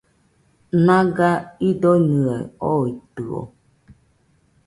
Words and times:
Naga 0.85 1.29
idonɨaɨ 1.69 2.43
oitɨo 2.83 3.39